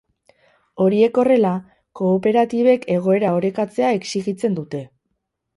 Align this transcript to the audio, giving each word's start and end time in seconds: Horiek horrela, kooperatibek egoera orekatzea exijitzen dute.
Horiek 0.85 1.19
horrela, 1.23 1.51
kooperatibek 2.01 2.89
egoera 2.97 3.37
orekatzea 3.41 3.95
exijitzen 3.99 4.59
dute. 4.63 4.83